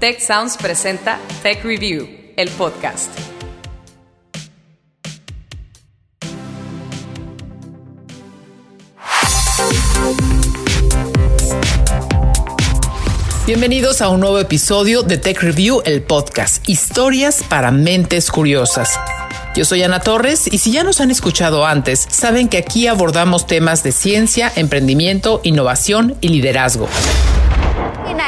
Tech 0.00 0.18
Sounds 0.18 0.56
presenta 0.56 1.18
Tech 1.42 1.62
Review, 1.62 2.08
el 2.34 2.48
podcast. 2.48 3.10
Bienvenidos 13.46 14.00
a 14.00 14.08
un 14.08 14.20
nuevo 14.20 14.38
episodio 14.38 15.02
de 15.02 15.18
Tech 15.18 15.38
Review, 15.42 15.82
el 15.84 16.00
podcast. 16.00 16.66
Historias 16.66 17.42
para 17.42 17.70
mentes 17.70 18.30
curiosas. 18.30 18.98
Yo 19.54 19.66
soy 19.66 19.82
Ana 19.82 20.00
Torres 20.00 20.50
y 20.50 20.56
si 20.56 20.72
ya 20.72 20.82
nos 20.82 21.02
han 21.02 21.10
escuchado 21.10 21.66
antes, 21.66 22.06
saben 22.10 22.48
que 22.48 22.56
aquí 22.56 22.86
abordamos 22.86 23.46
temas 23.46 23.82
de 23.82 23.92
ciencia, 23.92 24.50
emprendimiento, 24.56 25.42
innovación 25.44 26.16
y 26.22 26.28
liderazgo. 26.28 26.88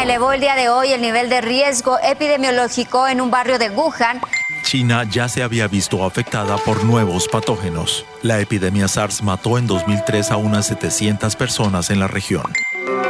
China 0.02 0.14
elevó 0.14 0.32
el 0.32 0.40
día 0.40 0.56
de 0.56 0.68
hoy 0.68 0.92
el 0.92 1.00
nivel 1.00 1.28
de 1.28 1.40
riesgo 1.40 1.96
epidemiológico 2.02 3.06
en 3.06 3.20
un 3.20 3.30
barrio 3.30 3.60
de 3.60 3.70
Wuhan. 3.70 4.20
China 4.64 5.04
ya 5.08 5.28
se 5.28 5.44
había 5.44 5.68
visto 5.68 6.04
afectada 6.04 6.56
por 6.56 6.82
nuevos 6.82 7.28
patógenos. 7.28 8.04
La 8.20 8.40
epidemia 8.40 8.88
SARS 8.88 9.22
mató 9.22 9.58
en 9.58 9.68
2003 9.68 10.32
a 10.32 10.38
unas 10.38 10.66
700 10.66 11.36
personas 11.36 11.90
en 11.90 12.00
la 12.00 12.08
región. 12.08 12.52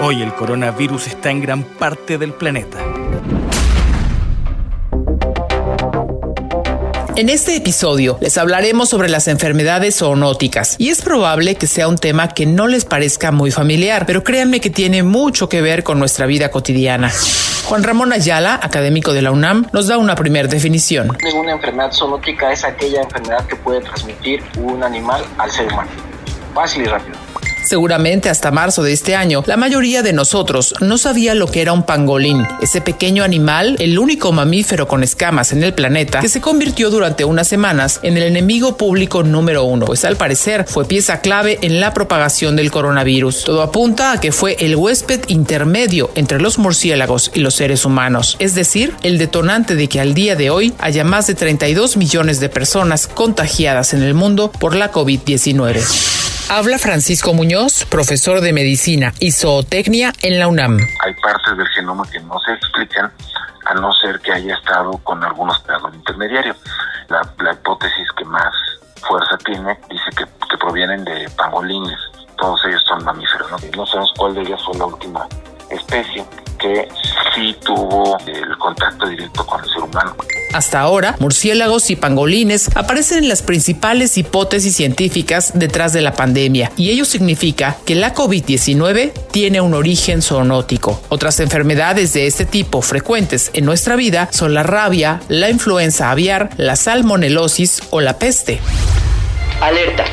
Hoy 0.03 0.21
el 0.21 0.35
coronavirus 0.35 1.07
está 1.07 1.31
en 1.31 1.41
gran 1.41 1.63
parte 1.63 2.19
del 2.19 2.35
planeta. 2.35 2.79
En 7.23 7.29
este 7.29 7.55
episodio 7.55 8.19
les 8.21 8.37
hablaremos 8.37 8.89
sobre 8.89 9.09
las 9.09 9.29
enfermedades 9.29 9.99
zoonóticas 9.99 10.75
y 10.79 10.89
es 10.89 11.03
probable 11.03 11.55
que 11.55 11.69
sea 11.69 11.87
un 11.87 11.97
tema 11.97 12.27
que 12.27 12.47
no 12.47 12.67
les 12.67 12.85
parezca 12.85 13.31
muy 13.31 13.53
familiar, 13.53 14.07
pero 14.07 14.25
créanme 14.25 14.61
que 14.61 14.71
tiene 14.71 15.05
mucho 15.05 15.49
que 15.49 15.63
ver 15.63 15.85
con 15.85 16.01
nuestra 16.01 16.27
vida 16.27 16.51
cotidiana. 16.51 17.13
Juan 17.67 17.85
Ramón 17.85 18.13
Ayala, 18.13 18.59
académico 18.61 19.13
de 19.13 19.23
la 19.23 19.31
UNAM, 19.31 19.69
nos 19.71 19.87
da 19.87 19.99
una 19.99 20.17
primera 20.17 20.49
definición. 20.49 21.17
Una 21.33 21.53
enfermedad 21.53 21.93
zoonótica 21.93 22.51
es 22.51 22.65
aquella 22.65 23.03
enfermedad 23.03 23.47
que 23.47 23.55
puede 23.55 23.83
transmitir 23.83 24.43
un 24.57 24.83
animal 24.83 25.25
al 25.39 25.49
ser 25.53 25.73
humano. 25.73 25.93
Fácil 26.53 26.83
y 26.83 26.87
rápido. 26.87 27.32
Seguramente 27.65 28.29
hasta 28.29 28.51
marzo 28.51 28.83
de 28.83 28.93
este 28.93 29.15
año, 29.15 29.43
la 29.47 29.57
mayoría 29.57 30.03
de 30.03 30.13
nosotros 30.13 30.75
no 30.81 30.99
sabía 30.99 31.35
lo 31.35 31.47
que 31.47 31.63
era 31.63 31.73
un 31.73 31.85
pangolín, 31.85 32.47
ese 32.61 32.81
pequeño 32.81 33.25
animal, 33.25 33.77
el 33.79 33.99
único 33.99 34.33
mamífero 34.33 34.89
con 34.89 35.03
escamas 35.03 35.53
en 35.53 35.63
el 35.63 35.73
planeta, 35.73 36.21
que 36.21 36.29
se 36.29 36.41
convirtió 36.41 36.91
durante 36.91 37.25
unas 37.25 37.49
semanas 37.49 38.01
en 38.03 38.17
el 38.17 38.25
enemigo 38.25 38.77
público 38.77 39.23
número 39.23 39.65
uno, 39.65 39.87
pues 39.87 40.05
al 40.05 40.17
parecer 40.17 40.65
fue 40.69 40.85
pieza 40.85 41.21
clave 41.21 41.59
en 41.63 41.81
la 41.81 41.95
propagación 41.95 42.57
del 42.57 42.71
coronavirus. 42.71 43.45
Todo 43.45 43.63
apunta 43.63 44.13
a 44.13 44.21
que 44.21 44.33
fue 44.33 44.57
el 44.59 44.77
huésped 44.77 45.21
intermedio 45.29 46.11
entre 46.15 46.41
los 46.41 46.59
murciélagos 46.59 47.31
y 47.35 47.41
los 47.41 47.55
seres 47.55 47.85
humanos, 47.85 48.37
es 48.39 48.55
decir, 48.55 48.95
el 49.03 49.19
detonante 49.19 49.77
de 49.77 49.89
que 49.89 50.01
al 50.01 50.15
día 50.15 50.37
de 50.37 50.51
hoy 50.51 50.75
haya 50.79 51.05
más 51.05 51.27
de 51.27 51.35
32 51.35 51.97
millones 51.97 52.41
de 52.41 52.49
personas 52.49 53.07
contagiadas 53.07 53.95
en 53.95 54.03
el 54.03 54.15
mundo 54.15 54.51
por 54.51 54.75
la 54.75 54.91
COVID-19. 54.91 56.13
Habla 56.49 56.79
Francisco 56.79 57.33
Muñoz, 57.33 57.52
profesor 57.91 58.41
de 58.41 58.53
medicina 58.53 59.13
y 59.21 59.31
zootecnia 59.31 60.13
en 60.23 60.39
la 60.39 60.49
UNAM. 60.49 60.79
Hay 61.05 61.15
partes 61.15 61.57
del 61.57 61.69
genoma 61.69 62.05
que 62.11 62.19
no 62.21 62.39
se 62.41 62.53
explican 62.53 63.13
a 63.67 63.75
no 63.75 63.93
ser 63.93 64.19
que 64.21 64.33
haya 64.33 64.55
estado 64.55 64.93
con 65.05 65.23
algunos 65.23 65.59
pedados 65.61 65.95
intermediarios. 65.95 66.57
La, 67.09 67.21
la, 67.41 67.53
hipótesis 67.53 68.09
que 68.17 68.25
más 68.25 68.55
fuerza 69.07 69.37
tiene 69.45 69.79
dice 69.91 70.11
que, 70.17 70.25
que 70.49 70.57
provienen 70.59 71.05
de 71.05 71.29
pangolines. 71.37 71.99
Todos 72.39 72.65
ellos 72.65 72.83
son 72.89 73.05
mamíferos. 73.05 73.51
¿no? 73.51 73.59
no 73.77 73.87
sabemos 73.87 74.15
cuál 74.17 74.35
de 74.35 74.41
ellas 74.43 74.61
fue 74.65 74.79
la 74.79 74.87
última 74.87 75.29
especie 75.75 76.25
que 76.63 76.89
sí 77.35 77.57
tuvo 77.65 78.19
el 78.27 78.57
contacto 78.59 79.09
directo 79.09 79.45
con 79.45 79.63
el 79.63 79.69
ser 79.69 79.83
humano. 79.83 80.15
Hasta 80.53 80.81
ahora, 80.81 81.17
murciélagos 81.19 81.91
y 81.91 81.97
pangolines 81.97 82.71
aparecen 82.77 83.19
en 83.19 83.29
las 83.29 83.43
principales 83.43 84.19
hipótesis 84.19 84.77
científicas 84.77 85.53
detrás 85.55 85.93
de 85.93 86.03
la 86.03 86.13
pandemia, 86.13 86.71
y 86.77 86.91
ello 86.91 87.05
significa 87.05 87.77
que 87.87 87.95
la 87.95 88.15
COVID-19 88.15 89.13
tiene 89.31 89.61
un 89.61 89.75
origen 89.75 90.23
zoonótico. 90.23 91.01
Otras 91.09 91.41
enfermedades 91.41 92.13
de 92.13 92.27
este 92.27 92.45
tipo 92.45 92.83
frecuentes 92.83 93.51
en 93.55 93.65
nuestra 93.65 93.97
vida 93.97 94.29
son 94.31 94.55
la 94.55 94.63
rabia, 94.63 95.21
la 95.29 95.51
influenza 95.51 96.11
aviar, 96.11 96.51
la 96.59 96.77
salmonelosis 96.77 97.83
o 97.91 98.01
la 98.01 98.19
peste. 98.19 98.61
Alerta. 99.61 100.05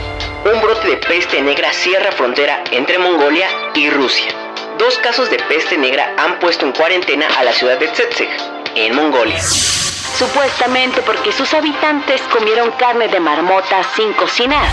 Un 0.46 0.62
brote 0.62 0.88
de 0.88 0.98
peste 0.98 1.42
negra 1.42 1.74
cierra 1.74 2.14
frontera 2.14 2.64
entre 2.72 2.98
Mongolia 2.98 3.48
y 3.75 3.90
Rusia 3.90 4.38
dos 4.79 4.97
casos 5.00 5.29
de 5.29 5.38
peste 5.50 5.78
negra 5.78 6.16
han 6.17 6.40
puesto 6.40 6.66
en 6.66 6.72
cuarentena 6.72 7.28
a 7.38 7.44
la 7.44 7.51
ciudad 7.51 7.78
de 7.78 7.88
Tsetseg, 7.90 8.29
en 8.75 8.95
Mongolia. 8.95 9.40
Supuestamente 9.41 11.01
porque 11.06 11.34
sus 11.34 11.53
habitantes 11.53 12.22
comieron 12.34 12.72
carne 12.72 13.09
de 13.09 13.19
marmota 13.19 13.84
sin 13.95 14.13
cocinar. 14.13 14.69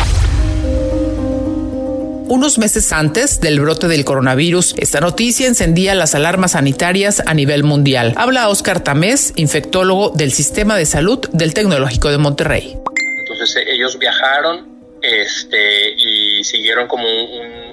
Unos 2.28 2.58
meses 2.58 2.92
antes 2.92 3.40
del 3.40 3.60
brote 3.60 3.88
del 3.88 4.04
coronavirus, 4.04 4.74
esta 4.78 5.00
noticia 5.00 5.48
encendía 5.48 5.94
las 5.96 6.14
alarmas 6.14 6.52
sanitarias 6.52 7.22
a 7.26 7.34
nivel 7.34 7.64
mundial. 7.64 8.14
Habla 8.16 8.48
Oscar 8.48 8.80
Tamés, 8.80 9.32
infectólogo 9.36 10.10
del 10.10 10.32
Sistema 10.32 10.76
de 10.76 10.86
Salud 10.86 11.18
del 11.32 11.52
Tecnológico 11.52 12.10
de 12.10 12.18
Monterrey. 12.18 12.78
Entonces 13.18 13.64
ellos 13.66 13.98
viajaron 13.98 14.75
este, 15.02 15.90
y 15.90 16.44
siguieron 16.44 16.88
como 16.88 17.06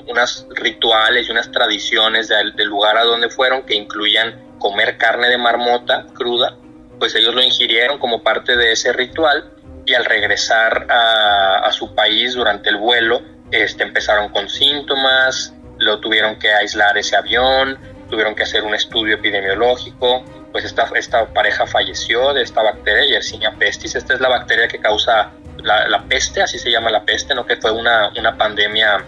unas 0.07 0.45
rituales 0.55 1.27
y 1.27 1.31
unas 1.31 1.51
tradiciones 1.51 2.27
del, 2.27 2.53
lugar 2.65 2.97
a 2.97 3.03
donde 3.03 3.29
fueron 3.29 3.63
que 3.63 3.75
incluían 3.75 4.57
comer 4.59 4.97
carne 4.97 5.29
de 5.29 5.37
marmota 5.37 6.05
cruda, 6.13 6.57
pues 6.99 7.15
ellos 7.15 7.33
lo 7.33 7.41
ingirieron 7.41 7.99
como 7.99 8.23
parte 8.23 8.55
de 8.55 8.71
ese 8.71 8.93
ritual 8.93 9.51
y 9.85 9.93
al 9.93 10.05
regresar 10.05 10.87
a, 10.89 11.69
su 11.71 11.93
país 11.95 12.35
durante 12.35 12.69
el 12.69 12.77
vuelo, 12.77 13.21
este, 13.51 13.83
empezaron 13.83 14.29
con 14.29 14.47
síntomas, 14.47 15.53
lo 15.79 15.99
tuvieron 15.99 16.37
que 16.37 16.53
aislar 16.53 16.97
ese 16.97 17.15
avión, 17.15 17.77
tuvieron 18.09 18.35
que 18.35 18.43
hacer 18.43 18.63
un 18.63 18.75
estudio 18.75 19.15
epidemiológico, 19.15 20.23
pues 20.51 20.65
esta, 20.65 20.89
esta 20.95 21.33
pareja 21.33 21.65
falleció 21.65 22.33
de 22.33 22.43
esta 22.43 22.61
bacteria, 22.61 23.05
Yersinia 23.05 23.55
pestis, 23.57 23.95
esta 23.95 24.13
es 24.13 24.21
la 24.21 24.29
bacteria 24.29 24.67
que 24.67 24.79
causa 24.79 25.31
la, 25.63 26.03
peste, 26.07 26.41
así 26.41 26.59
se 26.59 26.69
llama 26.69 26.91
la 26.91 27.03
peste, 27.03 27.33
¿no? 27.33 27.45
que 27.45 27.57
fue 27.57 27.71
una, 27.71 28.11
una 28.17 28.37
pandemia 28.37 29.05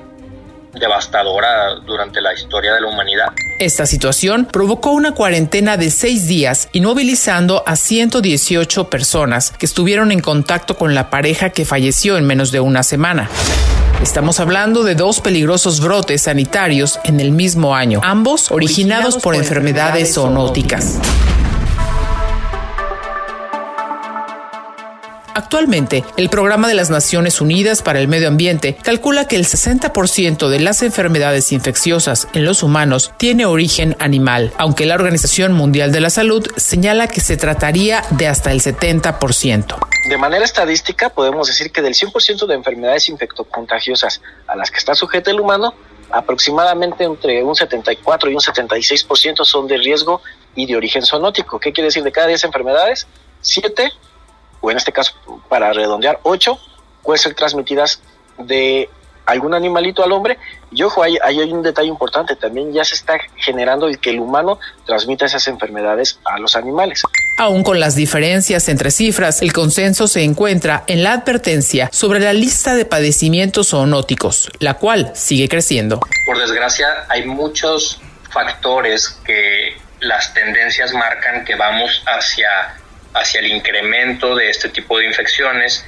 devastadora 0.73 1.75
durante 1.85 2.21
la 2.21 2.33
historia 2.33 2.73
de 2.73 2.81
la 2.81 2.87
humanidad. 2.87 3.27
Esta 3.59 3.85
situación 3.85 4.45
provocó 4.45 4.91
una 4.91 5.13
cuarentena 5.13 5.77
de 5.77 5.89
seis 5.89 6.27
días, 6.27 6.67
inmovilizando 6.73 7.63
a 7.65 7.75
118 7.75 8.89
personas 8.89 9.51
que 9.51 9.65
estuvieron 9.65 10.11
en 10.11 10.19
contacto 10.19 10.75
con 10.75 10.93
la 10.93 11.09
pareja 11.09 11.51
que 11.51 11.65
falleció 11.65 12.17
en 12.17 12.25
menos 12.25 12.51
de 12.51 12.59
una 12.59 12.83
semana. 12.83 13.29
Estamos 14.01 14.41
hablando 14.41 14.83
de 14.83 14.93
dos 14.93 15.21
peligrosos 15.21 15.79
brotes 15.79 16.23
sanitarios 16.23 16.99
en 17.05 17.21
el 17.21 17.31
mismo 17.31 17.75
año, 17.75 18.01
ambos 18.03 18.51
originados, 18.51 19.17
por, 19.17 19.35
enfermedades 19.35 20.13
zoonóticas. 20.15 20.99
Actualmente, 25.35 26.05
el 26.15 26.29
Programa 26.29 26.69
de 26.69 26.75
las 26.75 26.89
Naciones 26.89 27.41
Unidas 27.41 27.81
para 27.81 27.99
el 27.99 28.07
Medio 28.07 28.29
Ambiente 28.29 28.77
calcula 28.81 29.27
que 29.27 29.35
el 29.35 29.43
60% 29.43 30.47
de 30.47 30.61
las 30.61 30.81
enfermedades 30.81 31.51
infecciosas 31.51 32.29
en 32.31 32.45
los 32.45 32.63
humanos 32.63 33.11
tiene 33.17 33.45
origen 33.45 33.97
animal, 33.99 34.53
aunque 34.57 34.85
la 34.85 34.95
Organización 34.95 35.51
Mundial 35.51 35.91
de 35.91 35.99
la 35.99 36.09
Salud 36.09 36.47
señala 36.55 37.09
que 37.09 37.19
se 37.19 37.35
trataría 37.35 38.01
de 38.11 38.27
hasta 38.27 38.53
el 38.53 38.61
70%. 38.61 39.77
De 40.07 40.17
manera 40.17 40.45
estadística, 40.45 41.09
podemos 41.09 41.47
decir 41.47 41.69
que 41.69 41.81
del 41.81 41.95
100% 41.95 42.47
de 42.47 42.55
enfermedades 42.55 43.09
infectocontagiosas 43.09 44.21
a 44.47 44.55
las 44.55 44.71
que 44.71 44.77
está 44.77 44.95
sujeto 44.95 45.31
el 45.31 45.41
humano, 45.41 45.73
aproximadamente 46.11 47.03
entre 47.03 47.43
un 47.43 47.57
74 47.57 48.29
y 48.29 48.35
un 48.35 48.39
76% 48.39 49.43
son 49.43 49.67
de 49.67 49.75
riesgo 49.79 50.21
y 50.55 50.65
de 50.65 50.77
origen 50.77 51.05
zoonótico. 51.05 51.59
¿Qué 51.59 51.73
quiere 51.73 51.87
decir? 51.87 52.03
De 52.03 52.13
cada 52.13 52.27
10 52.27 52.45
enfermedades, 52.45 53.05
7 53.41 53.91
o 54.61 54.71
en 54.71 54.77
este 54.77 54.91
caso 54.91 55.13
para 55.49 55.73
redondear, 55.73 56.19
8 56.23 56.59
pueden 57.03 57.19
ser 57.19 57.35
transmitidas 57.35 58.01
de 58.37 58.89
algún 59.25 59.53
animalito 59.53 60.03
al 60.03 60.11
hombre. 60.11 60.37
Y 60.71 60.83
ojo, 60.83 61.03
hay, 61.03 61.17
hay 61.23 61.39
un 61.51 61.63
detalle 61.63 61.87
importante, 61.87 62.35
también 62.35 62.73
ya 62.73 62.83
se 62.83 62.95
está 62.95 63.17
generando 63.37 63.87
el 63.87 63.99
que 63.99 64.09
el 64.09 64.19
humano 64.19 64.59
transmita 64.85 65.25
esas 65.25 65.47
enfermedades 65.47 66.19
a 66.25 66.39
los 66.39 66.55
animales. 66.55 67.03
Aún 67.37 67.63
con 67.63 67.79
las 67.79 67.95
diferencias 67.95 68.69
entre 68.69 68.91
cifras, 68.91 69.41
el 69.41 69.53
consenso 69.53 70.07
se 70.07 70.23
encuentra 70.23 70.83
en 70.87 71.03
la 71.03 71.13
advertencia 71.13 71.89
sobre 71.91 72.19
la 72.19 72.33
lista 72.33 72.75
de 72.75 72.85
padecimientos 72.85 73.69
zoonóticos, 73.69 74.51
la 74.59 74.75
cual 74.75 75.11
sigue 75.15 75.49
creciendo. 75.49 75.99
Por 76.25 76.39
desgracia, 76.39 76.87
hay 77.09 77.25
muchos 77.25 77.99
factores 78.31 79.09
que 79.25 79.77
las 79.99 80.33
tendencias 80.33 80.93
marcan 80.93 81.45
que 81.45 81.55
vamos 81.55 82.03
hacia 82.05 82.47
hacia 83.15 83.39
el 83.39 83.47
incremento 83.47 84.35
de 84.35 84.49
este 84.49 84.69
tipo 84.69 84.99
de 84.99 85.05
infecciones, 85.05 85.85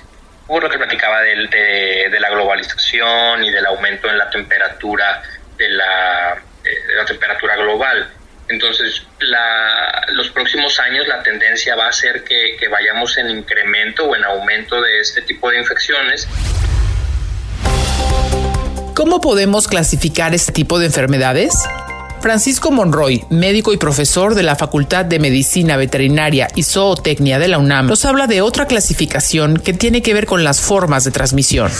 por 0.47 0.63
lo 0.63 0.69
que 0.69 0.77
platicaba 0.77 1.21
de, 1.21 2.09
de, 2.09 2.19
la 2.19 2.29
globalización 2.29 3.43
y 3.43 3.51
del 3.51 3.65
aumento 3.65 4.09
en 4.09 4.17
la 4.17 4.29
temperatura 4.29 5.21
de 5.57 5.69
la, 5.69 6.41
de 6.63 6.95
la 6.95 7.05
temperatura 7.05 7.55
global. 7.57 8.09
Entonces, 8.49 9.03
los 10.13 10.29
próximos 10.29 10.79
años 10.79 11.05
la 11.07 11.21
tendencia 11.21 11.75
va 11.75 11.89
a 11.89 11.91
ser 11.91 12.23
que, 12.23 12.55
que 12.57 12.69
vayamos 12.69 13.17
en 13.17 13.29
incremento 13.29 14.05
o 14.05 14.15
en 14.15 14.23
aumento 14.23 14.81
de 14.81 15.01
este 15.01 15.21
tipo 15.21 15.49
de 15.49 15.59
infecciones. 15.59 16.27
¿Cómo 18.95 19.19
podemos 19.19 19.67
clasificar 19.67 20.33
este 20.33 20.53
tipo 20.53 20.79
de 20.79 20.85
enfermedades? 20.85 21.53
Francisco 22.19 22.71
Monroy, 22.71 23.25
médico 23.29 23.73
y 23.73 23.77
profesor 23.77 24.35
de 24.35 24.43
la 24.43 24.55
Facultad 24.55 25.05
de 25.05 25.19
Medicina 25.19 25.77
Veterinaria 25.77 26.47
y 26.55 26.63
Zootecnia 26.63 27.39
de 27.39 27.47
la 27.47 27.57
UNAM, 27.57 27.87
nos 27.87 28.05
habla 28.05 28.27
de 28.27 28.41
otra 28.41 28.65
clasificación 28.65 29.57
que 29.57 29.73
tiene 29.73 30.01
que 30.01 30.13
ver 30.13 30.25
con 30.25 30.43
las 30.43 30.61
formas 30.61 31.03
de 31.03 31.11
transmisión. 31.11 31.71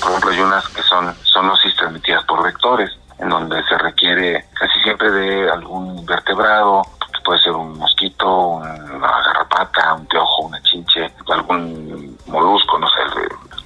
Por 0.00 0.10
ejemplo, 0.10 0.30
hay 0.30 0.40
unas 0.40 0.68
que 0.68 0.82
son 0.82 1.14
zoonosis 1.24 1.76
transmitidas 1.76 2.24
por 2.24 2.42
vectores, 2.42 2.90
en 3.18 3.28
donde 3.28 3.62
se 3.68 3.76
requiere 3.78 4.46
casi 4.54 4.80
siempre 4.82 5.10
de 5.10 5.50
algún 5.50 6.04
vertebrado, 6.06 6.82
puede 7.24 7.42
ser 7.42 7.52
un 7.52 7.78
mosquito, 7.78 8.26
una 8.28 8.76
garrapata, 8.76 9.94
un 9.94 10.06
teojo, 10.06 10.42
una 10.42 10.60
chinche, 10.62 11.12
algún 11.28 12.16
molusco, 12.26 12.78
no 12.78 12.88
sé. 12.88 12.96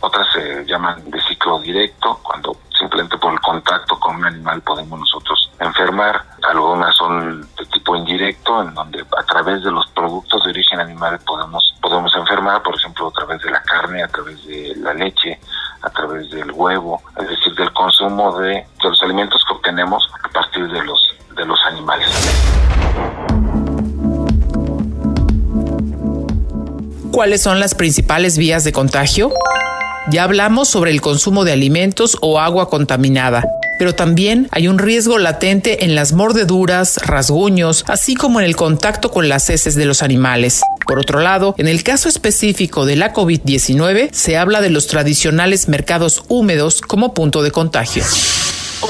Otras 0.00 0.26
se 0.32 0.64
llaman 0.66 1.10
de 1.10 1.20
ciclo 1.22 1.58
directo, 1.60 2.18
cuando 2.22 2.56
simplemente 2.78 3.16
por 3.16 3.32
el 3.32 3.40
contacto 3.40 3.98
con 3.98 4.16
un 4.16 4.26
animal 4.26 4.60
podemos 4.62 5.00
nosotros 5.00 5.43
enfermar. 5.64 6.22
Algunas 6.48 6.94
son 6.96 7.40
de 7.40 7.66
tipo 7.72 7.96
indirecto, 7.96 8.62
en 8.62 8.74
donde 8.74 9.00
a 9.00 9.22
través 9.24 9.62
de 9.64 9.70
los 9.70 9.86
productos 9.88 10.44
de 10.44 10.50
origen 10.50 10.80
animal 10.80 11.18
podemos, 11.26 11.74
podemos 11.80 12.14
enfermar, 12.16 12.62
por 12.62 12.76
ejemplo, 12.76 13.08
a 13.08 13.12
través 13.12 13.42
de 13.42 13.50
la 13.50 13.62
carne, 13.62 14.02
a 14.02 14.08
través 14.08 14.44
de 14.46 14.74
la 14.76 14.94
leche, 14.94 15.40
a 15.82 15.90
través 15.90 16.30
del 16.30 16.50
huevo, 16.52 17.02
es 17.18 17.28
decir, 17.28 17.54
del 17.54 17.72
consumo 17.72 18.38
de, 18.38 18.48
de 18.48 18.88
los 18.88 19.02
alimentos 19.02 19.42
que 19.46 19.54
obtenemos 19.54 20.08
a 20.22 20.28
partir 20.28 20.68
de 20.68 20.82
los, 20.84 21.14
de 21.36 21.44
los 21.44 21.58
animales. 21.66 22.08
¿Cuáles 27.10 27.42
son 27.42 27.60
las 27.60 27.74
principales 27.74 28.36
vías 28.36 28.64
de 28.64 28.72
contagio? 28.72 29.30
Ya 30.10 30.24
hablamos 30.24 30.68
sobre 30.68 30.90
el 30.90 31.00
consumo 31.00 31.44
de 31.44 31.52
alimentos 31.52 32.18
o 32.20 32.40
agua 32.40 32.68
contaminada, 32.68 33.44
pero 33.78 33.94
también 33.94 34.48
hay 34.52 34.68
un 34.68 34.78
riesgo 34.78 35.18
latente 35.18 35.84
en 35.84 35.94
las 35.94 36.12
mordeduras, 36.12 36.98
rasguños, 37.06 37.84
así 37.88 38.14
como 38.14 38.40
en 38.40 38.46
el 38.46 38.56
contacto 38.56 39.10
con 39.10 39.28
las 39.28 39.50
heces 39.50 39.74
de 39.74 39.84
los 39.84 40.02
animales. 40.02 40.62
Por 40.86 40.98
otro 40.98 41.20
lado, 41.20 41.54
en 41.58 41.68
el 41.68 41.82
caso 41.82 42.08
específico 42.08 42.84
de 42.84 42.96
la 42.96 43.12
COVID-19, 43.12 44.12
se 44.12 44.36
habla 44.36 44.60
de 44.60 44.70
los 44.70 44.86
tradicionales 44.86 45.68
mercados 45.68 46.24
húmedos 46.28 46.80
como 46.80 47.14
punto 47.14 47.42
de 47.42 47.50
contagio. 47.50 48.04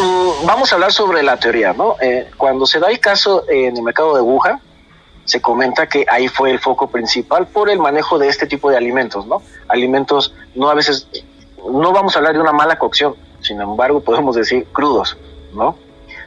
Mm, 0.00 0.46
vamos 0.46 0.72
a 0.72 0.74
hablar 0.74 0.92
sobre 0.92 1.22
la 1.22 1.36
teoría, 1.36 1.72
¿no? 1.72 1.96
Eh, 2.00 2.30
cuando 2.36 2.66
se 2.66 2.80
da 2.80 2.90
el 2.90 3.00
caso 3.00 3.44
en 3.48 3.76
el 3.76 3.82
mercado 3.82 4.14
de 4.16 4.22
Wuhan, 4.22 4.60
se 5.24 5.40
comenta 5.40 5.86
que 5.86 6.04
ahí 6.08 6.28
fue 6.28 6.50
el 6.50 6.58
foco 6.58 6.88
principal 6.88 7.46
por 7.46 7.70
el 7.70 7.78
manejo 7.78 8.18
de 8.18 8.28
este 8.28 8.46
tipo 8.46 8.70
de 8.70 8.76
alimentos, 8.76 9.26
¿no? 9.26 9.42
Alimentos 9.68 10.34
no 10.54 10.68
a 10.68 10.74
veces, 10.74 11.08
no 11.70 11.92
vamos 11.92 12.14
a 12.14 12.18
hablar 12.18 12.34
de 12.34 12.40
una 12.40 12.52
mala 12.52 12.78
cocción, 12.78 13.14
sin 13.44 13.60
embargo 13.60 14.00
podemos 14.00 14.34
decir 14.34 14.66
crudos, 14.72 15.16
¿no? 15.52 15.76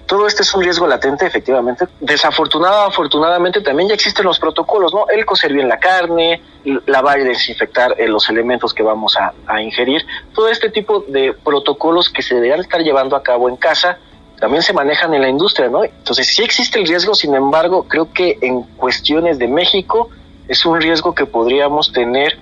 Todo 0.05 0.25
este 0.25 0.43
es 0.43 0.53
un 0.55 0.63
riesgo 0.63 0.87
latente, 0.87 1.25
efectivamente. 1.25 1.85
Desafortunadamente, 1.99 2.91
afortunadamente 2.93 3.61
también 3.61 3.89
ya 3.89 3.95
existen 3.95 4.23
los 4.23 4.39
protocolos, 4.39 4.93
¿no? 4.93 5.05
El 5.09 5.25
cocer 5.25 5.51
bien 5.51 5.67
la 5.67 5.79
carne, 5.79 6.41
lavar 6.85 7.19
y 7.19 7.25
desinfectar 7.25 7.93
eh, 7.97 8.07
los 8.07 8.29
elementos 8.29 8.73
que 8.73 8.83
vamos 8.83 9.17
a, 9.17 9.33
a 9.45 9.61
ingerir. 9.61 10.05
Todo 10.33 10.47
este 10.47 10.69
tipo 10.69 11.03
de 11.09 11.33
protocolos 11.33 12.09
que 12.09 12.21
se 12.21 12.35
deberían 12.35 12.61
estar 12.61 12.81
llevando 12.81 13.17
a 13.17 13.23
cabo 13.23 13.49
en 13.49 13.57
casa 13.57 13.97
también 14.39 14.63
se 14.63 14.71
manejan 14.71 15.13
en 15.13 15.21
la 15.23 15.29
industria, 15.29 15.67
¿no? 15.67 15.83
Entonces 15.83 16.27
sí 16.27 16.43
existe 16.43 16.79
el 16.79 16.87
riesgo, 16.87 17.13
sin 17.13 17.35
embargo, 17.35 17.85
creo 17.87 18.13
que 18.13 18.37
en 18.41 18.61
cuestiones 18.61 19.39
de 19.39 19.47
México 19.47 20.09
es 20.47 20.65
un 20.65 20.79
riesgo 20.79 21.13
que 21.13 21.25
podríamos 21.25 21.91
tener 21.91 22.37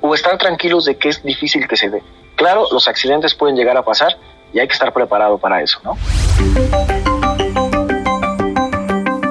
o 0.00 0.14
estar 0.14 0.36
tranquilos 0.38 0.84
de 0.84 0.96
que 0.96 1.08
es 1.08 1.22
difícil 1.22 1.66
que 1.66 1.76
se 1.76 1.88
dé. 1.88 2.02
Claro, 2.36 2.66
los 2.70 2.86
accidentes 2.86 3.34
pueden 3.34 3.56
llegar 3.56 3.76
a 3.76 3.82
pasar 3.82 4.16
y 4.52 4.60
hay 4.60 4.68
que 4.68 4.74
estar 4.74 4.92
preparado 4.92 5.38
para 5.38 5.62
eso, 5.62 5.80
¿no? 5.82 5.96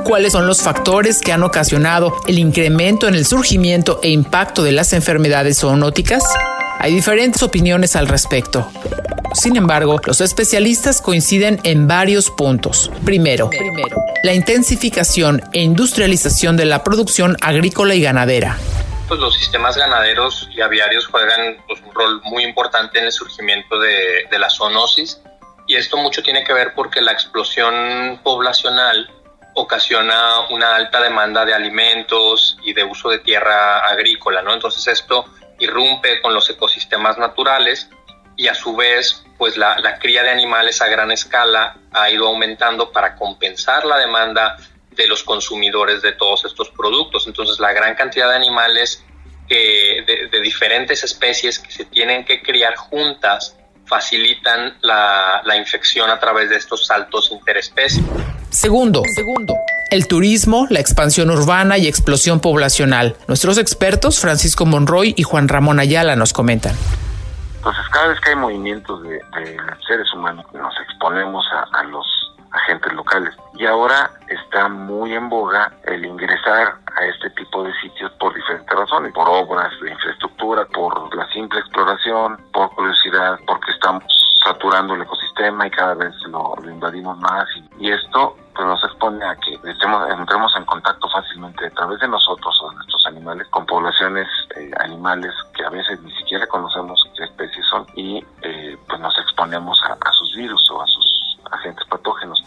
¿Cuáles 0.03 0.33
son 0.33 0.45
los 0.45 0.61
factores 0.61 1.19
que 1.21 1.33
han 1.33 1.43
ocasionado 1.43 2.13
el 2.27 2.37
incremento 2.37 3.07
en 3.07 3.15
el 3.15 3.25
surgimiento 3.25 3.99
e 4.03 4.09
impacto 4.09 4.63
de 4.63 4.71
las 4.71 4.93
enfermedades 4.93 5.59
zoonóticas? 5.59 6.23
Hay 6.79 6.93
diferentes 6.93 7.41
opiniones 7.41 7.95
al 7.95 8.07
respecto. 8.07 8.69
Sin 9.33 9.55
embargo, 9.57 9.99
los 10.05 10.21
especialistas 10.21 11.01
coinciden 11.01 11.59
en 11.63 11.87
varios 11.87 12.29
puntos. 12.29 12.91
Primero, 13.03 13.49
la 14.23 14.33
intensificación 14.33 15.41
e 15.51 15.61
industrialización 15.61 16.55
de 16.55 16.65
la 16.65 16.83
producción 16.83 17.35
agrícola 17.41 17.95
y 17.95 18.01
ganadera. 18.01 18.57
Pues 19.07 19.19
los 19.19 19.35
sistemas 19.35 19.77
ganaderos 19.77 20.49
y 20.51 20.61
aviarios 20.61 21.07
juegan 21.07 21.63
pues, 21.67 21.79
un 21.81 21.93
rol 21.93 22.21
muy 22.23 22.43
importante 22.43 22.99
en 22.99 23.05
el 23.05 23.11
surgimiento 23.11 23.79
de, 23.79 24.27
de 24.29 24.39
la 24.39 24.49
zoonosis 24.49 25.21
y 25.67 25.75
esto 25.75 25.97
mucho 25.97 26.23
tiene 26.23 26.43
que 26.43 26.53
ver 26.53 26.73
porque 26.73 27.01
la 27.01 27.11
explosión 27.11 28.19
poblacional 28.23 29.09
ocasiona 29.55 30.47
una 30.49 30.75
alta 30.75 31.01
demanda 31.01 31.45
de 31.45 31.53
alimentos 31.53 32.57
y 32.63 32.73
de 32.73 32.83
uso 32.83 33.09
de 33.09 33.19
tierra 33.19 33.85
agrícola, 33.85 34.41
¿no? 34.41 34.53
Entonces 34.53 34.85
esto 34.87 35.25
irrumpe 35.59 36.21
con 36.21 36.33
los 36.33 36.49
ecosistemas 36.49 37.17
naturales 37.17 37.89
y 38.35 38.47
a 38.47 38.53
su 38.53 38.75
vez 38.75 39.23
pues 39.37 39.57
la, 39.57 39.97
cría 39.99 40.23
de 40.23 40.29
animales 40.29 40.81
a 40.81 40.87
gran 40.87 41.11
escala 41.11 41.77
ha 41.93 42.09
ido 42.09 42.27
aumentando 42.27 42.91
para 42.91 43.15
compensar 43.15 43.85
la 43.85 43.97
demanda 43.97 44.57
de 44.95 45.07
los 45.07 45.23
consumidores 45.23 46.01
de 46.01 46.13
todos 46.13 46.45
estos 46.45 46.69
productos. 46.69 47.27
Entonces 47.27 47.59
la 47.59 47.73
gran 47.73 47.95
cantidad 47.95 48.29
de 48.29 48.35
animales 48.35 49.03
que, 49.47 50.29
de, 50.31 50.39
diferentes 50.41 51.03
especies 51.03 51.59
que 51.59 51.71
se 51.71 51.85
tienen 51.85 52.25
que 52.25 52.41
criar 52.41 52.75
juntas 52.75 53.57
facilitan 53.85 54.77
la, 54.81 55.41
la 55.45 55.57
infección 55.57 56.09
a 56.09 56.19
través 56.19 56.49
de 56.49 56.55
estos 56.55 56.87
saltos 56.87 57.31
interespecies. 57.31 58.03
Segundo, 58.49 59.03
segundo, 59.13 59.53
el 59.91 60.07
turismo, 60.07 60.65
la 60.69 60.79
expansión 60.79 61.29
urbana 61.29 61.77
y 61.77 61.87
explosión 61.87 62.39
poblacional. 62.39 63.15
Nuestros 63.27 63.57
expertos, 63.57 64.19
Francisco 64.19 64.65
Monroy 64.65 65.13
y 65.15 65.23
Juan 65.23 65.47
Ramón 65.47 65.79
Ayala, 65.79 66.15
nos 66.15 66.33
comentan. 66.33 66.75
Entonces, 67.57 67.83
cada 67.91 68.07
vez 68.07 68.19
que 68.21 68.29
hay 68.29 68.35
movimientos 68.35 69.03
de, 69.03 69.19
seres 69.87 70.11
humanos, 70.13 70.45
nos 70.53 70.73
exponemos 70.87 71.45
a, 71.51 71.83
los 71.83 72.05
agentes 72.55 72.93
locales. 72.93 73.35
Y 73.53 73.65
ahora 73.65 74.09
está 74.27 74.67
muy 74.67 75.13
en 75.13 75.29
boga 75.29 75.71
el 75.83 76.05
ingresar 76.05 76.75
a 76.95 77.05
este 77.05 77.29
tipo 77.31 77.63
de 77.63 77.73
sitios 77.81 78.11
por 78.13 78.33
diferentes 78.33 78.77
razones, 78.77 79.13
por 79.13 79.27
obras 79.29 79.71
de 79.81 79.91
infraestructura, 79.91 80.65
por 80.65 81.15
la 81.15 81.27
simple 81.29 81.59
exploración, 81.59 82.37
por 82.53 82.69
curiosidad, 82.75 83.39
porque 83.45 83.71
estamos 83.71 84.03
saturando 84.45 84.93
el 84.93 85.01
ecosistema 85.01 85.67
y 85.67 85.71
cada 85.71 85.95
vez 85.95 86.13
lo, 86.27 86.55
invadimos 86.65 87.17
más. 87.19 87.47
Y, 87.79 87.91
esto 87.91 88.35
pues, 88.53 88.67
nos 88.67 88.83
expone 88.83 89.25
a 89.25 89.35
que 89.35 89.53
estemos, 89.69 90.09
entremos 90.09 90.55
en 90.55 90.65
contacto 90.65 91.09
fácilmente 91.09 91.65
a 91.65 91.69
través 91.71 91.99
de 91.99 92.07
nosotros 92.07 92.57
o 92.61 92.69
de 92.69 92.75
nuestros 92.75 93.05
animales 93.07 93.47
con 93.49 93.65
poblaciones 93.65 94.27
eh, 94.55 94.71
animales 94.79 95.33
que 95.53 95.65
a 95.65 95.69
veces 95.69 96.01
ni 96.01 96.11
siquiera 96.15 96.45
conocemos 96.47 97.03
qué 97.17 97.23
especies 97.23 97.65
son 97.67 97.85
y 97.95 98.23
eh, 98.41 98.77
pues 98.87 98.99
nos 98.99 99.17
exponemos 99.19 99.81
a, 99.83 99.93
a 99.93 100.13
sus 100.13 100.35
virus 100.35 100.69
o 100.71 100.81
a 100.81 100.87
sus 100.87 100.94
agentes 101.51 101.85
patógenos. 101.89 102.43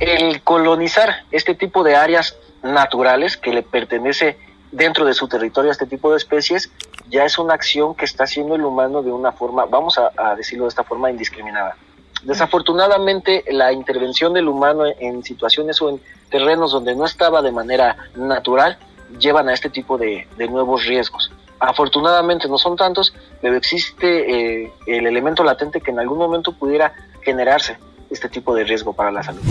El 0.00 0.42
colonizar 0.42 1.24
este 1.30 1.54
tipo 1.54 1.82
de 1.82 1.96
áreas 1.96 2.36
naturales 2.62 3.36
que 3.36 3.52
le 3.52 3.62
pertenece 3.62 4.36
dentro 4.72 5.04
de 5.04 5.14
su 5.14 5.28
territorio 5.28 5.70
a 5.70 5.72
este 5.72 5.86
tipo 5.86 6.10
de 6.10 6.16
especies 6.16 6.70
ya 7.08 7.24
es 7.24 7.38
una 7.38 7.54
acción 7.54 7.94
que 7.94 8.04
está 8.04 8.24
haciendo 8.24 8.54
el 8.54 8.64
humano 8.64 9.02
de 9.02 9.12
una 9.12 9.32
forma, 9.32 9.64
vamos 9.64 9.98
a, 9.98 10.34
decirlo 10.34 10.64
de 10.64 10.68
esta 10.68 10.84
forma, 10.84 11.10
indiscriminada. 11.10 11.76
Desafortunadamente, 12.22 13.44
la 13.50 13.72
intervención 13.72 14.34
del 14.34 14.48
humano 14.48 14.84
en 14.86 15.22
situaciones 15.22 15.80
o 15.80 15.88
en 15.88 16.00
terrenos 16.30 16.72
donde 16.72 16.94
no 16.94 17.04
estaba 17.04 17.40
de 17.42 17.52
manera 17.52 17.96
natural 18.16 18.76
llevan 19.18 19.48
a 19.48 19.54
este 19.54 19.70
tipo 19.70 19.96
de, 19.96 20.26
nuevos 20.50 20.84
riesgos. 20.84 21.30
Afortunadamente 21.60 22.48
no 22.48 22.58
son 22.58 22.76
tantos, 22.76 23.14
pero 23.40 23.56
existe 23.56 24.64
eh, 24.64 24.72
el 24.86 25.06
elemento 25.06 25.42
latente 25.42 25.80
que 25.80 25.90
en 25.90 25.98
algún 25.98 26.18
momento 26.18 26.52
pudiera 26.52 26.92
generarse 27.22 27.78
este 28.10 28.28
tipo 28.28 28.54
de 28.54 28.64
riesgo 28.64 28.92
para 28.92 29.10
la 29.10 29.22
salud. 29.22 29.42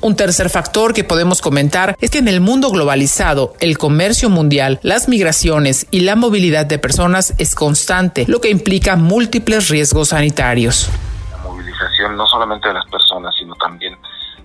Un 0.00 0.14
tercer 0.14 0.48
factor 0.48 0.94
que 0.94 1.02
podemos 1.02 1.42
comentar 1.42 1.96
es 2.00 2.10
que 2.10 2.18
en 2.18 2.28
el 2.28 2.40
mundo 2.40 2.70
globalizado, 2.70 3.54
el 3.58 3.78
comercio 3.78 4.30
mundial, 4.30 4.78
las 4.82 5.08
migraciones 5.08 5.88
y 5.90 6.00
la 6.00 6.14
movilidad 6.14 6.66
de 6.66 6.78
personas 6.78 7.34
es 7.38 7.56
constante, 7.56 8.24
lo 8.28 8.40
que 8.40 8.50
implica 8.50 8.94
múltiples 8.94 9.68
riesgos 9.68 10.10
sanitarios. 10.10 10.88
La 11.32 11.38
movilización 11.38 12.16
no 12.16 12.26
solamente 12.26 12.68
de 12.68 12.74
las 12.74 12.86
personas, 12.86 13.34
sino 13.36 13.56
también 13.56 13.96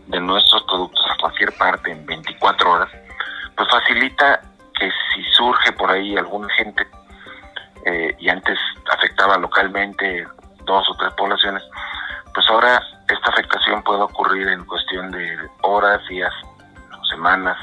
de 0.08 0.20
nuestros 0.20 0.64
productos 0.64 1.06
a 1.12 1.18
cualquier 1.20 1.52
parte 1.54 1.92
en 1.92 2.04
24 2.04 2.72
horas, 2.72 2.90
pues 3.56 3.70
facilita 3.70 4.42
que 4.80 4.90
si 4.90 5.24
surge 5.38 5.72
por 5.74 5.92
ahí 5.92 6.18
alguna 6.18 6.48
gente 6.56 6.88
eh, 7.86 8.16
y 8.20 8.30
antes 8.30 8.58
afectaba 8.92 9.38
localmente 9.38 10.26
dos 10.66 10.90
o 10.90 10.96
tres 10.96 11.14
poblaciones, 11.14 11.62
pues 12.34 12.46
ahora 12.50 12.82
esta 13.24 13.32
afectación 13.32 13.82
puede 13.84 14.02
ocurrir 14.02 14.48
en 14.50 14.66
cuestión 14.66 15.10
de 15.12 15.38
horas, 15.62 16.02
días, 16.10 16.32
semanas, 17.10 17.58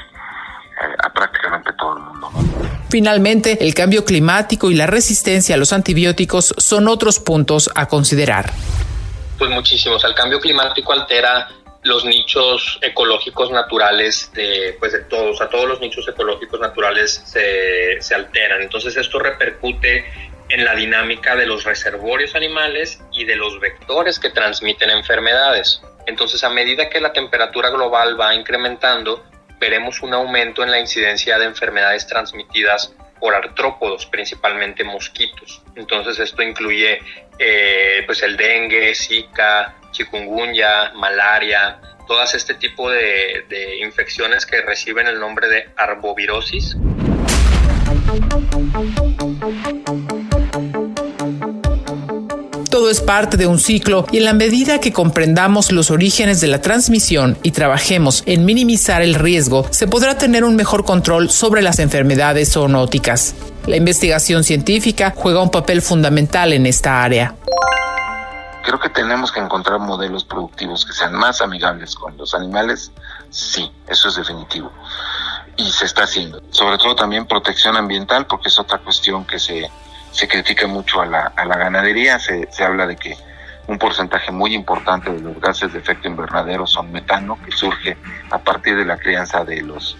eh, 0.81 0.95
a 1.03 1.13
prácticamente 1.13 1.71
todo 1.77 1.97
el 1.97 2.03
mundo. 2.03 2.31
Finalmente, 2.89 3.63
el 3.63 3.73
cambio 3.73 4.03
climático 4.03 4.71
y 4.71 4.75
la 4.75 4.87
resistencia 4.87 5.55
a 5.55 5.57
los 5.57 5.71
antibióticos 5.71 6.55
son 6.57 6.87
otros 6.87 7.19
puntos 7.19 7.69
a 7.75 7.87
considerar. 7.87 8.51
Pues 9.37 9.51
muchísimos. 9.51 10.03
El 10.03 10.15
cambio 10.15 10.39
climático 10.39 10.93
altera 10.93 11.47
los 11.83 12.05
nichos 12.05 12.79
ecológicos 12.81 13.51
naturales 13.51 14.31
de, 14.33 14.75
pues 14.79 14.93
de 14.93 14.99
todos, 15.01 15.41
a 15.41 15.49
todos 15.49 15.67
los 15.67 15.79
nichos 15.79 16.07
ecológicos 16.07 16.59
naturales 16.59 17.21
se, 17.25 18.01
se 18.01 18.15
alteran. 18.15 18.61
Entonces 18.61 18.97
esto 18.97 19.19
repercute 19.19 20.05
en 20.51 20.65
la 20.65 20.75
dinámica 20.75 21.35
de 21.35 21.45
los 21.45 21.63
reservorios 21.63 22.35
animales 22.35 23.01
y 23.11 23.23
de 23.23 23.35
los 23.35 23.59
vectores 23.59 24.19
que 24.19 24.29
transmiten 24.29 24.89
enfermedades. 24.89 25.81
Entonces, 26.07 26.43
a 26.43 26.49
medida 26.49 26.89
que 26.89 26.99
la 26.99 27.13
temperatura 27.13 27.69
global 27.69 28.19
va 28.19 28.35
incrementando, 28.35 29.23
veremos 29.59 30.01
un 30.01 30.13
aumento 30.13 30.63
en 30.63 30.71
la 30.71 30.79
incidencia 30.79 31.37
de 31.39 31.45
enfermedades 31.45 32.05
transmitidas 32.07 32.93
por 33.19 33.35
artrópodos, 33.35 34.07
principalmente 34.07 34.83
mosquitos. 34.83 35.61
Entonces, 35.75 36.19
esto 36.19 36.41
incluye 36.41 36.99
eh, 37.37 38.03
pues 38.05 38.21
el 38.23 38.35
dengue, 38.35 38.93
zika, 38.95 39.75
chikungunya, 39.91 40.91
malaria, 40.95 41.79
todas 42.07 42.33
este 42.33 42.55
tipo 42.55 42.89
de, 42.89 43.45
de 43.47 43.77
infecciones 43.77 44.45
que 44.45 44.61
reciben 44.61 45.07
el 45.07 45.19
nombre 45.19 45.47
de 45.47 45.69
arbovirosis. 45.77 46.75
Es 52.91 53.01
parte 53.01 53.37
de 53.37 53.47
un 53.47 53.57
ciclo 53.57 54.05
y 54.11 54.17
en 54.17 54.25
la 54.25 54.33
medida 54.33 54.79
que 54.79 54.91
comprendamos 54.91 55.71
los 55.71 55.91
orígenes 55.91 56.41
de 56.41 56.47
la 56.47 56.61
transmisión 56.61 57.37
y 57.41 57.51
trabajemos 57.51 58.23
en 58.25 58.45
minimizar 58.45 59.01
el 59.01 59.15
riesgo, 59.15 59.65
se 59.71 59.87
podrá 59.87 60.17
tener 60.17 60.43
un 60.43 60.55
mejor 60.55 60.83
control 60.83 61.29
sobre 61.29 61.61
las 61.61 61.79
enfermedades 61.79 62.51
zoonóticas. 62.51 63.33
La 63.65 63.77
investigación 63.77 64.43
científica 64.43 65.13
juega 65.15 65.41
un 65.41 65.49
papel 65.49 65.81
fundamental 65.81 66.51
en 66.51 66.65
esta 66.65 67.01
área. 67.01 67.35
Creo 68.63 68.79
que 68.79 68.89
tenemos 68.89 69.31
que 69.31 69.39
encontrar 69.39 69.79
modelos 69.79 70.23
productivos 70.25 70.85
que 70.85 70.93
sean 70.93 71.13
más 71.13 71.41
amigables 71.41 71.95
con 71.95 72.15
los 72.17 72.35
animales. 72.35 72.91
Sí, 73.29 73.71
eso 73.87 74.09
es 74.09 74.15
definitivo. 74.15 74.71
Y 75.55 75.71
se 75.71 75.85
está 75.85 76.03
haciendo. 76.03 76.41
Sobre 76.51 76.77
todo 76.77 76.95
también 76.95 77.25
protección 77.25 77.77
ambiental, 77.77 78.27
porque 78.27 78.49
es 78.49 78.59
otra 78.59 78.79
cuestión 78.79 79.25
que 79.25 79.39
se 79.39 79.71
se 80.11 80.27
critica 80.27 80.67
mucho 80.67 81.01
a 81.01 81.05
la, 81.05 81.31
a 81.35 81.45
la 81.45 81.57
ganadería, 81.57 82.19
se, 82.19 82.47
se 82.51 82.63
habla 82.63 82.87
de 82.87 82.95
que 82.95 83.17
un 83.67 83.77
porcentaje 83.77 84.31
muy 84.31 84.53
importante 84.53 85.11
de 85.11 85.19
los 85.19 85.39
gases 85.39 85.71
de 85.71 85.79
efecto 85.79 86.07
invernadero 86.07 86.67
son 86.67 86.91
metano, 86.91 87.39
que 87.43 87.51
surge 87.51 87.97
a 88.29 88.37
partir 88.39 88.75
de 88.75 88.85
la 88.85 88.97
crianza 88.97 89.45
de 89.45 89.61
los 89.61 89.97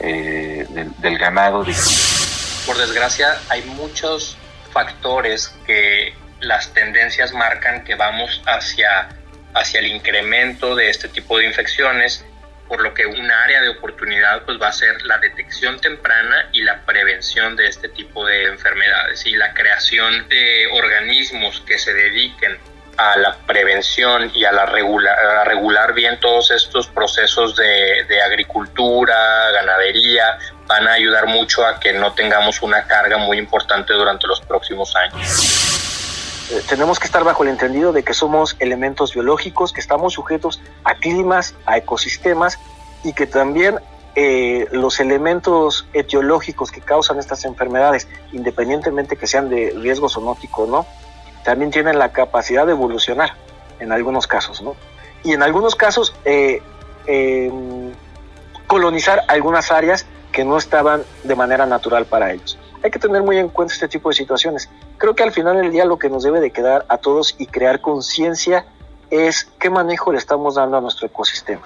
eh, 0.00 0.66
del, 0.98 1.18
ganado. 1.18 1.64
Por 2.66 2.76
desgracia, 2.76 3.36
hay 3.48 3.62
muchos 3.62 4.36
factores 4.72 5.48
que 5.66 6.14
las 6.40 6.72
tendencias 6.72 7.32
marcan 7.32 7.82
que 7.82 7.96
vamos 7.96 8.40
hacia, 8.46 9.08
hacia 9.54 9.80
el 9.80 9.88
incremento 9.88 10.76
de 10.76 10.90
este 10.90 11.08
tipo 11.08 11.38
de 11.38 11.46
infecciones 11.46 12.24
por 12.68 12.80
lo 12.82 12.92
que 12.94 13.06
un 13.06 13.30
área 13.30 13.62
de 13.62 13.70
oportunidad 13.70 14.42
pues 14.44 14.60
va 14.60 14.68
a 14.68 14.72
ser 14.72 15.02
la 15.02 15.18
detección 15.18 15.80
temprana 15.80 16.50
y 16.52 16.62
la 16.62 16.84
prevención 16.84 17.56
de 17.56 17.66
este 17.66 17.88
tipo 17.88 18.26
de 18.26 18.44
enfermedades 18.44 19.26
y 19.26 19.34
la 19.34 19.54
creación 19.54 20.28
de 20.28 20.68
organismos 20.74 21.62
que 21.66 21.78
se 21.78 21.94
dediquen 21.94 22.58
a 22.98 23.16
la 23.16 23.36
prevención 23.46 24.30
y 24.34 24.44
a, 24.44 24.52
la 24.52 24.66
regular, 24.66 25.16
regular 25.46 25.94
bien 25.94 26.18
todos 26.18 26.50
estos 26.50 26.88
procesos 26.88 27.54
de, 27.56 28.04
de 28.08 28.20
agricultura, 28.22 29.52
ganadería, 29.52 30.36
van 30.66 30.86
a 30.88 30.94
ayudar 30.94 31.26
mucho 31.26 31.64
a 31.64 31.78
que 31.78 31.92
no 31.92 32.12
tengamos 32.12 32.60
una 32.60 32.86
carga 32.86 33.16
muy 33.16 33.38
importante 33.38 33.92
durante 33.92 34.26
los 34.26 34.40
próximos 34.40 34.94
años. 34.96 35.77
Eh, 36.50 36.62
tenemos 36.66 36.98
que 36.98 37.06
estar 37.06 37.24
bajo 37.24 37.42
el 37.42 37.50
entendido 37.50 37.92
de 37.92 38.02
que 38.02 38.14
somos 38.14 38.56
elementos 38.58 39.12
biológicos, 39.12 39.72
que 39.72 39.80
estamos 39.80 40.14
sujetos 40.14 40.62
a 40.84 40.94
climas, 40.94 41.54
a 41.66 41.76
ecosistemas 41.76 42.58
y 43.04 43.12
que 43.12 43.26
también 43.26 43.80
eh, 44.14 44.66
los 44.72 44.98
elementos 44.98 45.86
etiológicos 45.92 46.70
que 46.70 46.80
causan 46.80 47.18
estas 47.18 47.44
enfermedades, 47.44 48.08
independientemente 48.32 49.16
que 49.16 49.26
sean 49.26 49.50
de 49.50 49.74
riesgo 49.76 50.08
zoonótico 50.08 50.62
o 50.62 50.66
no, 50.66 50.86
también 51.44 51.70
tienen 51.70 51.98
la 51.98 52.12
capacidad 52.12 52.64
de 52.64 52.72
evolucionar 52.72 53.34
en 53.78 53.92
algunos 53.92 54.26
casos, 54.26 54.62
¿no? 54.62 54.74
Y 55.24 55.32
en 55.32 55.42
algunos 55.42 55.74
casos 55.74 56.14
eh, 56.24 56.62
em, 57.06 57.92
colonizar 58.66 59.22
algunas 59.28 59.70
áreas 59.70 60.06
que 60.32 60.44
no 60.44 60.56
estaban 60.56 61.02
de 61.24 61.34
manera 61.34 61.66
natural 61.66 62.06
para 62.06 62.32
ellos 62.32 62.58
hay 62.82 62.90
que 62.90 62.98
tener 62.98 63.22
muy 63.22 63.38
en 63.38 63.48
cuenta 63.48 63.74
este 63.74 63.88
tipo 63.88 64.08
de 64.08 64.14
situaciones. 64.14 64.68
Creo 64.98 65.14
que 65.14 65.22
al 65.22 65.32
final 65.32 65.56
del 65.56 65.72
día 65.72 65.84
lo 65.84 65.98
que 65.98 66.08
nos 66.08 66.22
debe 66.22 66.40
de 66.40 66.50
quedar 66.50 66.86
a 66.88 66.98
todos 66.98 67.34
y 67.38 67.46
crear 67.46 67.80
conciencia 67.80 68.66
es 69.10 69.48
qué 69.58 69.70
manejo 69.70 70.12
le 70.12 70.18
estamos 70.18 70.56
dando 70.56 70.76
a 70.76 70.80
nuestro 70.80 71.06
ecosistema. 71.06 71.62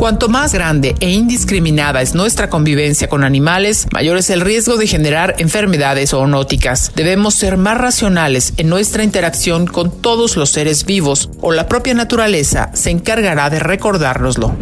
Cuanto 0.00 0.30
más 0.30 0.54
grande 0.54 0.94
e 1.00 1.10
indiscriminada 1.10 2.00
es 2.00 2.14
nuestra 2.14 2.48
convivencia 2.48 3.06
con 3.10 3.22
animales, 3.22 3.86
mayor 3.92 4.16
es 4.16 4.30
el 4.30 4.40
riesgo 4.40 4.78
de 4.78 4.86
generar 4.86 5.34
enfermedades 5.36 6.12
zoonóticas. 6.12 6.92
Debemos 6.96 7.34
ser 7.34 7.58
más 7.58 7.76
racionales 7.76 8.54
en 8.56 8.70
nuestra 8.70 9.04
interacción 9.04 9.66
con 9.66 10.00
todos 10.00 10.38
los 10.38 10.48
seres 10.52 10.86
vivos 10.86 11.28
o 11.42 11.52
la 11.52 11.68
propia 11.68 11.92
naturaleza 11.92 12.70
se 12.72 12.88
encargará 12.88 13.50
de 13.50 13.58
recordárnoslo. 13.58 14.56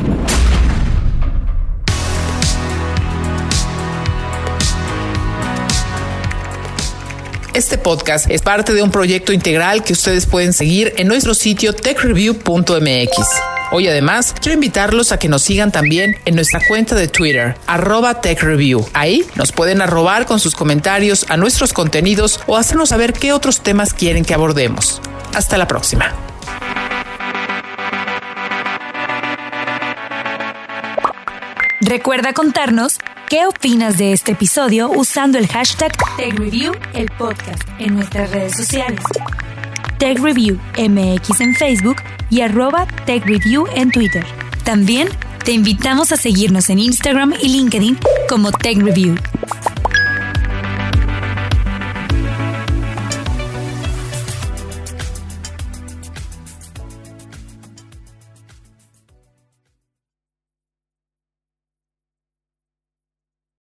Este 7.54 7.78
podcast 7.78 8.28
es 8.28 8.42
parte 8.42 8.75
de 8.75 8.83
un 8.83 8.90
proyecto 8.90 9.33
integral 9.33 9.85
que 9.85 9.92
ustedes 9.92 10.26
pueden 10.26 10.52
seguir 10.52 10.95
en 10.97 11.07
nuestro 11.07 11.33
sitio 11.33 11.75
techreview.mx. 11.75 13.58
Hoy 13.71 13.87
además 13.87 14.35
quiero 14.41 14.55
invitarlos 14.55 15.13
a 15.13 15.19
que 15.19 15.29
nos 15.29 15.43
sigan 15.43 15.71
también 15.71 16.17
en 16.25 16.35
nuestra 16.35 16.61
cuenta 16.67 16.95
de 16.95 17.07
Twitter, 17.07 17.55
arroba 17.67 18.23
TechReview. 18.23 18.87
Ahí 18.95 19.27
nos 19.35 19.53
pueden 19.53 19.83
arrobar 19.83 20.25
con 20.25 20.41
sus 20.41 20.55
comentarios 20.55 21.27
a 21.29 21.37
nuestros 21.37 21.75
contenidos 21.75 22.41
o 22.47 22.57
hacernos 22.57 22.89
saber 22.89 23.13
qué 23.13 23.35
otros 23.35 23.61
temas 23.61 23.93
quieren 23.93 24.25
que 24.25 24.33
abordemos. 24.33 25.03
Hasta 25.35 25.59
la 25.59 25.69
próxima. 25.69 26.15
Recuerda 31.83 32.33
contarnos 32.33 32.99
qué 33.29 33.47
opinas 33.47 33.99
de 33.99 34.15
este 34.15 34.33
episodio 34.33 34.89
usando 34.91 35.37
el 35.37 35.47
hashtag 35.47 35.93
TechReview, 36.17 36.73
el 36.95 37.11
podcast, 37.19 37.63
en 37.79 37.97
nuestras 37.97 38.31
redes 38.31 38.57
sociales. 38.57 39.03
TechReview 39.99 40.59
MX 40.79 41.41
en 41.41 41.55
Facebook 41.55 41.97
y 42.30 42.40
arroba 42.42 42.87
TechReview 43.06 43.66
en 43.75 43.90
Twitter. 43.90 44.25
También 44.64 45.08
te 45.44 45.52
invitamos 45.52 46.12
a 46.12 46.16
seguirnos 46.16 46.68
en 46.70 46.78
Instagram 46.78 47.35
y 47.40 47.49
LinkedIn 47.49 47.99
como 48.28 48.52
TechReview. 48.52 49.16